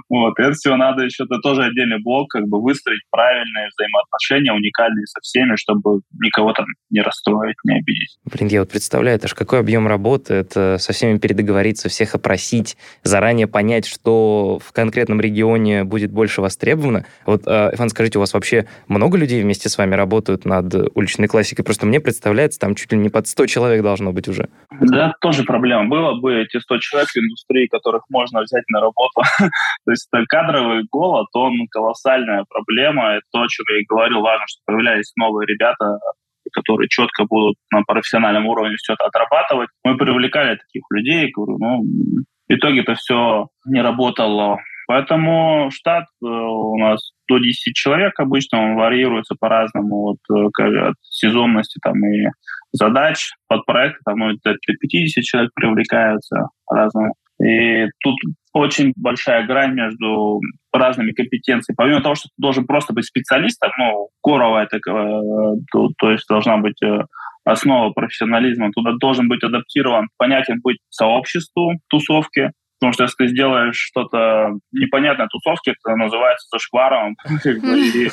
[0.10, 5.06] Вот, это все надо еще, это тоже отдельный блок, как бы выстроить правильные взаимоотношения, уникальные
[5.08, 8.17] со всеми, чтобы никого там не расстроить, не обидеть.
[8.26, 12.78] Блин, я вот представляю, это же какой объем работы, это со всеми передоговориться, всех опросить,
[13.04, 17.06] заранее понять, что в конкретном регионе будет больше востребовано.
[17.26, 21.28] Вот, э, Иван, скажите, у вас вообще много людей вместе с вами работают над уличной
[21.28, 21.65] классикой?
[21.65, 24.49] Просто мне представляется, там чуть ли не под 100 человек должно быть уже.
[24.80, 25.88] Да, тоже проблема.
[25.88, 29.29] Было бы эти 100 человек в индустрии, которых можно взять на работу работу.
[29.85, 33.13] то есть это кадровый голод, он колоссальная проблема.
[33.13, 35.99] Это то, о чем я и говорил, важно, что появлялись новые ребята,
[36.51, 39.69] которые четко будут на профессиональном уровне все это отрабатывать.
[39.83, 46.25] Мы привлекали таких людей, говорю, ну, в итоге это все не работало Поэтому штат э,
[46.25, 52.27] у нас до 10 человек обычно, он варьируется по-разному вот, э, от сезонности там, и
[52.73, 57.15] задач под проект, там ну, 50 человек привлекаются по-разному.
[57.43, 58.15] И тут
[58.53, 60.39] очень большая грань между
[60.71, 61.75] разными компетенциями.
[61.75, 66.25] Помимо того, что ты должен просто быть специалистом, ну, коровая такая, э, то, то есть
[66.27, 66.79] должна быть
[67.45, 72.51] основа профессионализма, туда должен быть адаптирован, понятен быть сообществу тусовки,
[72.84, 77.15] Потому что если ты сделаешь что-то непонятное тусовке, это называется зашкваром.
[77.45, 78.10] И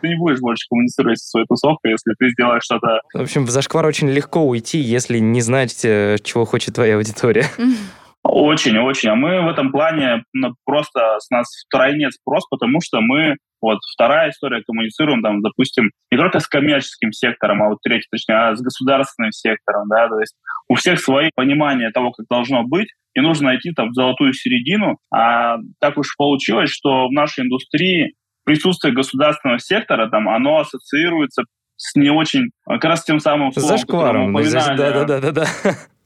[0.00, 3.00] ты не будешь больше коммуницировать со своей тусовкой, если ты сделаешь что-то...
[3.12, 7.46] В общем, в зашквар очень легко уйти, если не знать, э, чего хочет твоя аудитория.
[8.24, 9.10] Очень, очень.
[9.10, 13.78] А мы в этом плане ну, просто с нас втройне спрос, потому что мы вот
[13.94, 18.56] вторая история, коммуницируем, там, допустим, не только с коммерческим сектором, а вот третья, точнее, а
[18.56, 20.34] с государственным сектором, да, то есть
[20.68, 24.98] у всех свои понимания того, как должно быть, и нужно найти там золотую середину.
[25.12, 31.44] А так уж получилось, что в нашей индустрии присутствие государственного сектора, там, оно ассоциируется
[31.76, 34.32] с не очень, как раз тем самым словом, Зашкваром,
[34.76, 35.46] да, да, да, да, да.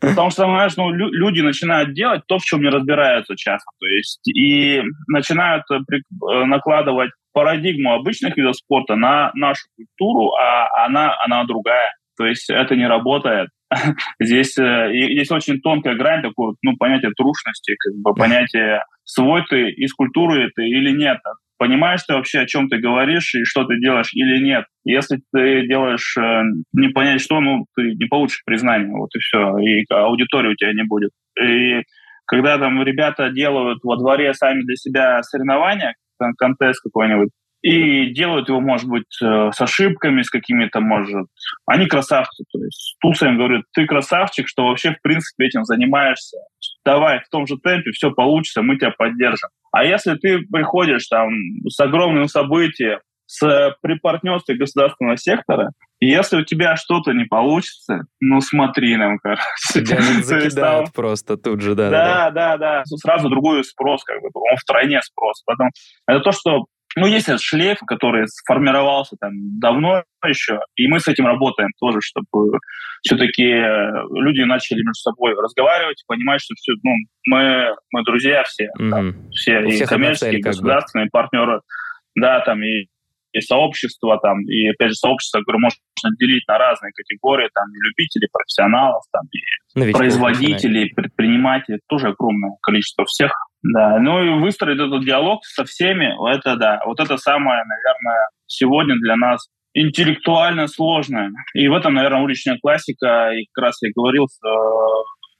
[0.01, 3.71] Потому что, знаешь, ну, люди начинают делать то, в чем не разбираются часто.
[3.81, 10.87] То есть и начинают э, э, накладывать парадигму обычных видов спорта на нашу культуру, а
[10.87, 11.93] она, она другая.
[12.17, 13.49] То есть это не работает.
[14.21, 19.71] здесь, э, здесь очень тонкая грань, такое ну, понятие трушности, как бы понятие свой ты
[19.71, 21.19] из культуры ты или нет.
[21.59, 24.64] Понимаешь ты вообще, о чем ты говоришь и что ты делаешь или нет.
[24.85, 26.42] Если ты делаешь э,
[26.73, 30.73] не понять что, ну, ты не получишь признания, вот и все, и аудитории у тебя
[30.73, 31.11] не будет.
[31.40, 31.83] И
[32.27, 35.94] когда там ребята делают во дворе сами для себя соревнования,
[36.38, 37.31] контест какой-нибудь,
[37.62, 41.27] и делают его, может быть, э, с ошибками, с какими-то, может...
[41.66, 42.44] Они красавцы.
[42.53, 46.37] То есть Туса им говорит, ты красавчик, что вообще, в принципе, этим занимаешься.
[46.85, 49.49] Давай в том же темпе, все получится, мы тебя поддержим.
[49.73, 51.29] А если ты приходишь там
[51.69, 58.97] с огромным событием, с припартнерством государственного сектора, если у тебя что-то не получится, ну смотри
[58.97, 59.43] нам, короче.
[59.75, 61.91] Тебя закидают просто тут же, да.
[61.91, 62.83] Да, да, да.
[62.87, 65.43] Сразу другой спрос, как бы, он втройне спрос.
[65.45, 65.71] Поэтому
[66.07, 66.64] это то, что
[66.96, 72.01] ну, есть этот шлейф, который сформировался там давно еще, и мы с этим работаем тоже,
[72.01, 72.59] чтобы
[73.03, 76.94] все-таки люди начали между собой разговаривать, понимать, что все, ну,
[77.27, 78.90] мы, мы друзья все, mm-hmm.
[78.90, 81.11] там, все и коммерческие, и государственные бы.
[81.11, 81.61] партнеры,
[82.16, 82.87] да, там и
[83.33, 85.79] и сообщество, там, и опять же сообщество, которое можно
[86.18, 92.53] делить на разные категории, там, и любителей, профессионалов, там, и Новичков, производителей, предпринимателей, тоже огромное
[92.62, 93.33] количество всех.
[93.62, 98.94] Да, ну и выстроить этот диалог со всеми, это да, вот это самое, наверное, сегодня
[98.97, 101.31] для нас интеллектуально сложное.
[101.55, 104.27] И в этом, наверное, уличная классика, и как раз я говорил,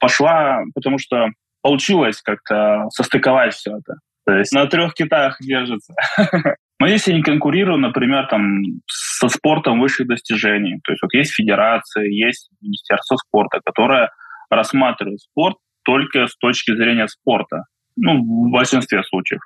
[0.01, 1.29] пошла, потому что
[1.63, 3.95] получилось как-то состыковать все это.
[4.27, 5.95] То есть на трех китах держится.
[6.81, 12.05] Но если не конкурирую, например, там, со спортом высших достижений, то есть вот есть федерация,
[12.05, 14.11] есть Министерство спорта, которое
[14.51, 17.65] рассматривает спорт только с точки зрения спорта,
[18.01, 19.41] ну, в большинстве случаев.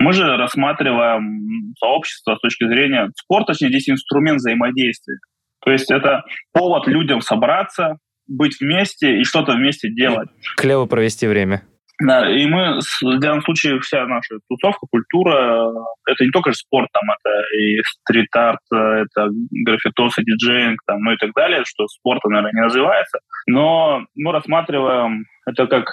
[0.00, 5.18] Мы же рассматриваем сообщество с точки зрения спорта, точнее, здесь инструмент взаимодействия.
[5.64, 10.28] То есть это повод людям собраться, быть вместе и что-то вместе делать.
[10.56, 11.62] Клево провести время.
[12.02, 15.72] Да, и мы в данном случае вся наша тусовка, культура,
[16.08, 19.28] это не только же спорт, там это и стрит-арт, это
[19.64, 24.32] граффитос, и диджеинг, там, ну и так далее, что спорта, наверное, не развивается, но мы
[24.32, 25.84] рассматриваем это как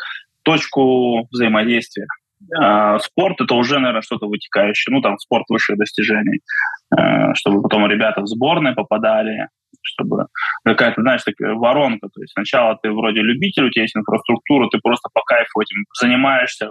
[0.44, 2.06] точку взаимодействия.
[2.60, 6.40] А спорт это уже, наверное, что-то вытекающее, ну там спорт высших достижений,
[6.98, 9.48] э, чтобы потом ребята в сборные попадали,
[9.84, 10.26] чтобы
[10.66, 12.08] какая-то, знаешь, такая воронка.
[12.14, 15.86] То есть сначала ты вроде любитель, у тебя есть инфраструктура, ты просто по кайфу этим
[16.00, 16.70] занимаешься,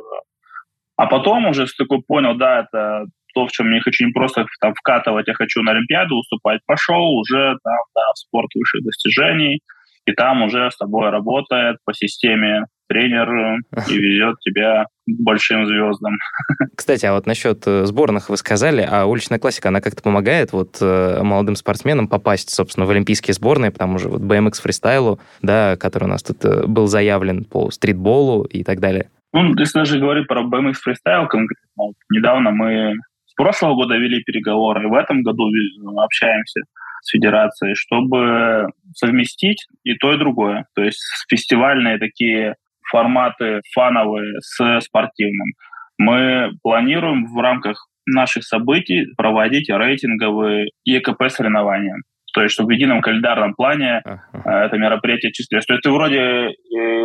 [0.97, 4.45] а потом уже, если такой понял, да, это то, в чем я хочу не просто
[4.61, 9.61] там вкатывать, я хочу на Олимпиаду выступать, пошел уже там, да, в спорт высших достижений,
[10.05, 16.19] и там уже с тобой работает по системе тренер и везет тебя к большим звездам.
[16.77, 20.79] Кстати, а вот насчет э, сборных вы сказали, а уличная классика, она как-то помогает вот
[20.81, 26.05] э, молодым спортсменам попасть, собственно, в олимпийские сборные, потому что вот BMX фристайлу, да, который
[26.05, 29.09] у нас тут э, был заявлен по стритболу и так далее.
[29.33, 32.95] Ну, если даже говорить про BMX фристайл конкретно, недавно мы
[33.27, 35.49] с прошлого года вели переговоры, и в этом году
[35.97, 36.63] общаемся
[37.03, 40.67] с федерацией, чтобы совместить и то, и другое.
[40.75, 42.57] То есть фестивальные такие
[42.91, 45.49] форматы фановые с спортивным.
[45.99, 51.97] Мы планируем в рамках наших событий проводить рейтинговые ЕКП соревнования.
[52.33, 54.49] То есть, чтобы в едином календарном плане uh-huh.
[54.49, 55.67] это мероприятие числилось.
[55.67, 56.53] То есть ты вроде э,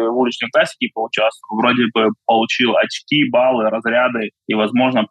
[0.07, 5.07] в уличной классике поучаствовал, вроде бы получил очки, баллы, разряды, и, возможно,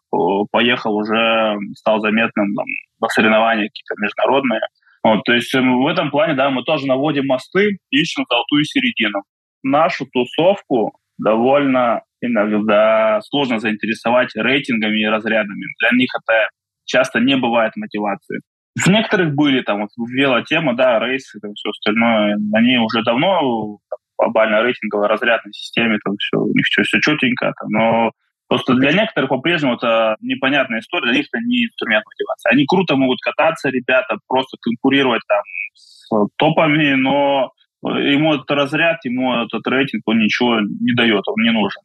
[0.52, 2.66] поехал уже, стал заметным там,
[3.00, 4.60] на соревнования какие-то международные.
[5.02, 9.22] Вот, то есть эм, в этом плане, да, мы тоже наводим мосты, ищем золотую середину.
[9.64, 15.66] Нашу тусовку довольно иногда сложно заинтересовать рейтингами и разрядами.
[15.80, 16.48] Для них это
[16.84, 18.40] часто не бывает мотивации.
[18.76, 23.78] В некоторых были там вот велотема, да, рейсы, там все остальное, они уже давно
[24.18, 28.10] глобально рейтинговой разрядной системе, там все, у них все, все четенько, там, но
[28.46, 32.52] Просто для некоторых по-прежнему это непонятная история, для них это не инструмент мотивации.
[32.52, 35.42] Они круто могут кататься, ребята, просто конкурировать там
[35.72, 37.52] с топами, но
[37.88, 41.82] ему этот разряд, ему этот рейтинг, он ничего не дает, он не нужен.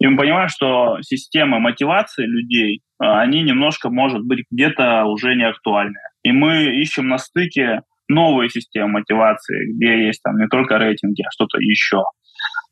[0.00, 5.44] И мы понимаем, что система мотивации людей, а, они немножко, может быть, где-то уже не
[5.44, 5.98] актуальны.
[6.22, 11.30] И мы ищем на стыке новые системы мотивации, где есть там не только рейтинги, а
[11.30, 12.02] что-то еще.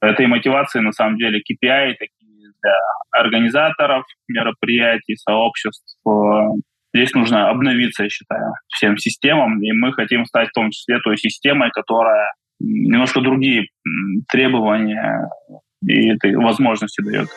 [0.00, 2.74] Этой мотивации, на самом деле, KPI такие для
[3.12, 5.96] организаторов мероприятий, сообществ.
[6.94, 11.16] Здесь нужно обновиться, я считаю, всем системам, и мы хотим стать в том числе той
[11.16, 12.30] системой, которая
[12.62, 13.68] немножко другие
[14.28, 15.28] требования
[15.84, 17.28] и этой возможности дает.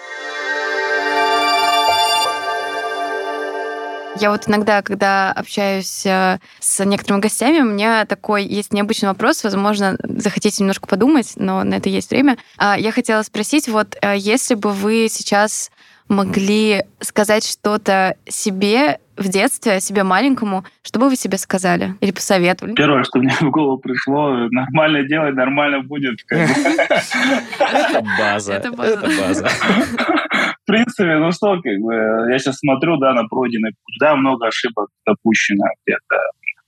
[4.18, 9.44] Я вот иногда, когда общаюсь э, с некоторыми гостями, у меня такой есть необычный вопрос,
[9.44, 12.38] возможно, захотите немножко подумать, но на это есть время.
[12.58, 15.70] А, я хотела спросить, вот э, если бы вы сейчас
[16.08, 22.76] могли сказать что-то себе в детстве, себе маленькому, что бы вы себе сказали или посоветовали?
[22.76, 26.20] Первое, что мне в голову пришло, нормально делай, нормально будет.
[26.30, 28.54] Это база.
[28.54, 29.48] Это база.
[29.48, 31.94] В принципе, ну что, как бы,
[32.32, 36.18] я сейчас смотрю, да, на пройденный путь, да, много ошибок допущено где-то,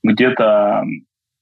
[0.04, 0.84] где-то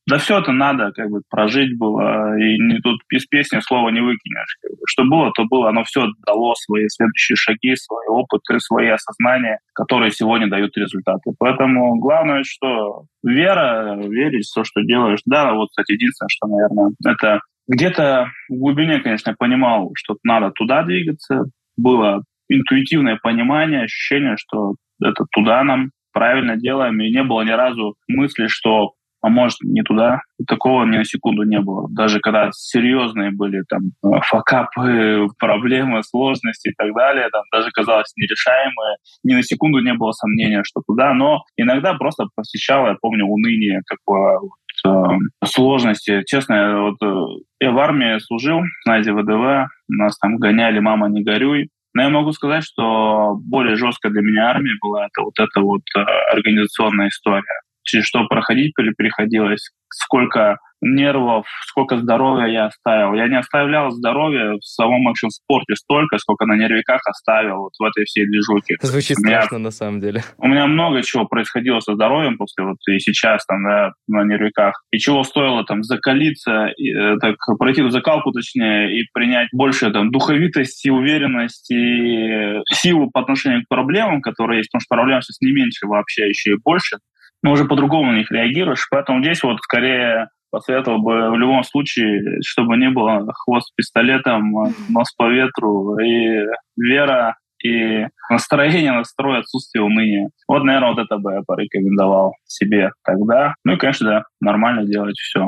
[0.09, 4.01] да все это надо как бы прожить было, и не, тут из песни слова не
[4.01, 4.57] выкинешь.
[4.63, 4.79] Как бы.
[4.87, 10.13] Что было, то было, оно все дало свои следующие шаги, свои опыты, свои осознания, которые
[10.13, 11.33] сегодня дают результаты.
[11.39, 15.21] Поэтому главное, что вера, верить в то, что делаешь.
[15.27, 20.85] Да, вот, кстати, единственное, что, наверное, это где-то в глубине, конечно, понимал, что надо туда
[20.85, 21.47] двигаться.
[21.77, 27.97] Было интуитивное понимание, ощущение, что это туда нам правильно делаем, и не было ни разу
[28.09, 28.93] мысли, что
[29.23, 30.21] а может не туда.
[30.39, 31.89] И такого ни на секунду не было.
[31.91, 33.93] Даже когда серьезные были там
[34.23, 40.13] факапы, проблемы, сложности и так далее, там даже казалось нерешаемые, ни на секунду не было
[40.13, 41.15] сомнения, что туда.
[41.15, 44.51] Но иногда просто посещало, я помню, уныние, какое вот,
[44.87, 46.23] э, сложности.
[46.27, 51.71] Честно, вот, э, я в армии служил, знаете, ВДВ, нас там гоняли «мама, не горюй»,
[51.95, 55.81] но я могу сказать, что более жесткая для меня армия была это вот эта вот
[55.97, 56.01] э,
[56.31, 57.43] организационная история
[57.87, 63.15] через что проходить приходилось, сколько нервов, сколько здоровья я оставил.
[63.15, 67.83] Я не оставлял здоровье в самом общем спорте столько, сколько на нервиках оставил вот в
[67.83, 68.77] этой всей движухе.
[68.83, 70.23] Звучит меня, страшно на самом деле.
[70.39, 74.85] У меня много чего происходило со здоровьем после вот и сейчас там да, на нервиках.
[74.91, 79.91] И чего стоило там закалиться, и, э, так пройти эту закалку точнее и принять больше
[79.91, 85.53] там духовитости, уверенности, силу по отношению к проблемам, которые есть, потому что проблем сейчас не
[85.53, 86.99] меньше вообще, еще и больше
[87.47, 88.89] но уже по-другому на них реагируешь.
[88.91, 94.53] Поэтому здесь вот скорее посоветовал бы в любом случае, чтобы не было хвост пистолетом,
[94.89, 96.45] нос по ветру и
[96.77, 100.31] вера и настроение, настрой, отсутствие уныния.
[100.49, 103.55] Вот, наверное, вот это бы я порекомендовал себе тогда.
[103.65, 105.47] Ну и, конечно, да, нормально делать все.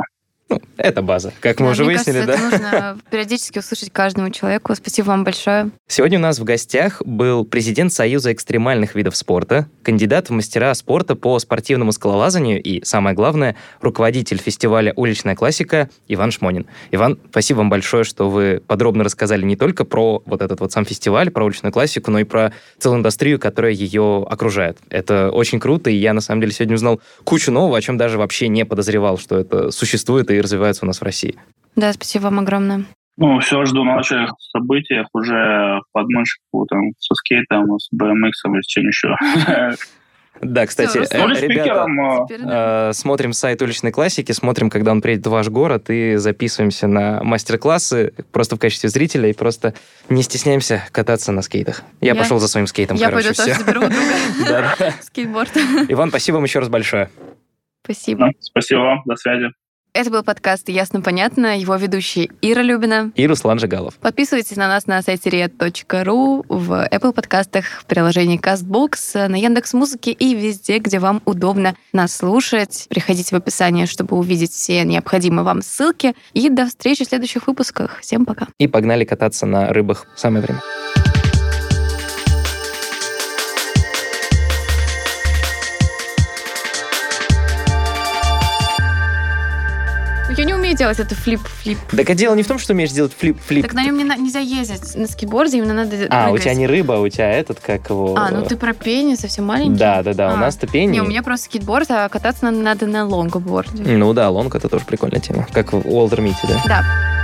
[0.49, 2.51] Ну, это база, как мы да, уже выяснили, кажется, да?
[2.51, 4.75] Нужно периодически услышать каждому человеку.
[4.75, 5.71] Спасибо вам большое.
[5.87, 11.17] Сегодня у нас в гостях был президент Союза экстремальных видов спорта, кандидат в мастера спорта
[11.17, 16.67] по спортивному скалолазанию и, самое главное, руководитель фестиваля «Уличная классика» Иван Шмонин.
[16.93, 20.87] Иван, спасибо вам большое, что вы подробно рассказали не только про вот этот вот сам
[20.87, 24.79] фестиваль, про уличную классику, но и про целую индустрию, которая ее окружает.
[24.89, 28.17] Это очень круто, и я, на самом деле, сегодня узнал кучу нового, о чем даже
[28.17, 31.37] вообще не подозревал, что это существует и и развиваются у нас в России.
[31.77, 32.85] Да, спасибо вам огромное.
[33.17, 38.61] Ну, все жду на ваших событиях уже в подмышку, там, со скейтом, с BMX или
[38.61, 39.17] с чем еще.
[40.41, 45.31] Да, кстати, Все, э, ребята, э, смотрим сайт уличной классики, смотрим, когда он приедет в
[45.31, 49.75] ваш город, и записываемся на мастер-классы просто в качестве зрителя, и просто
[50.09, 51.83] не стесняемся кататься на скейтах.
[52.01, 55.51] Я, я пошел за своим скейтом, я короче, пойду тоже заберу друга скейтборд.
[55.89, 57.11] Иван, спасибо вам еще раз большое.
[57.83, 58.31] Спасибо.
[58.41, 59.49] Спасибо вам, до связи.
[59.99, 61.59] Это был подкаст «Ясно-понятно».
[61.59, 63.97] Его ведущие Ира Любина и Руслан Жигалов.
[63.97, 70.13] Подписывайтесь на нас на сайте red.ru, в Apple подкастах, в приложении CastBox, на Яндекс Музыке
[70.13, 72.87] и везде, где вам удобно нас слушать.
[72.89, 76.15] Приходите в описание, чтобы увидеть все необходимые вам ссылки.
[76.33, 77.99] И до встречи в следующих выпусках.
[77.99, 78.47] Всем пока.
[78.59, 80.07] И погнали кататься на рыбах.
[80.15, 80.61] Самое время.
[90.69, 91.79] Умею делать это флип-флип.
[91.91, 93.63] Так а дело не в том, что умеешь делать флип-флип.
[93.63, 94.95] Так на нем не, нельзя ездить.
[94.97, 96.41] На скейтборде именно надо А, прыгать.
[96.41, 98.15] у тебя не рыба, а у тебя этот, как его...
[98.17, 99.79] А, ну ты про пенни совсем маленький?
[99.79, 100.37] Да, да, да, у А.
[100.37, 100.93] нас-то пенни.
[100.93, 103.83] Не, у меня просто скейтборд, а кататься надо, надо на лонгборде.
[103.83, 105.47] Ну да, лонг это тоже прикольная тема.
[105.53, 106.63] Как в Уолтер Мите, да?
[106.67, 107.18] Да.